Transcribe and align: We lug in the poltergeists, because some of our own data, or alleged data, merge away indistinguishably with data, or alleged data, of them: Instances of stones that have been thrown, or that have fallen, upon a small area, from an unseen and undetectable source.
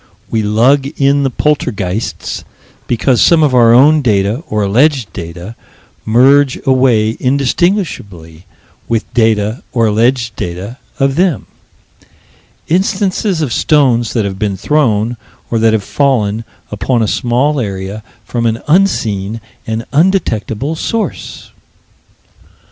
We 0.31 0.41
lug 0.41 0.87
in 0.99 1.21
the 1.21 1.29
poltergeists, 1.29 2.43
because 2.87 3.21
some 3.21 3.43
of 3.43 3.53
our 3.53 3.71
own 3.71 4.01
data, 4.01 4.43
or 4.49 4.63
alleged 4.63 5.13
data, 5.13 5.55
merge 6.07 6.57
away 6.65 7.17
indistinguishably 7.19 8.47
with 8.87 9.03
data, 9.13 9.61
or 9.71 9.85
alleged 9.85 10.35
data, 10.35 10.77
of 10.99 11.17
them: 11.17 11.45
Instances 12.67 13.41
of 13.43 13.53
stones 13.53 14.13
that 14.13 14.25
have 14.25 14.39
been 14.39 14.57
thrown, 14.57 15.17
or 15.51 15.59
that 15.59 15.73
have 15.73 15.83
fallen, 15.83 16.45
upon 16.71 17.03
a 17.03 17.07
small 17.07 17.59
area, 17.59 18.01
from 18.25 18.47
an 18.47 18.63
unseen 18.67 19.39
and 19.67 19.85
undetectable 19.93 20.75
source. 20.75 21.51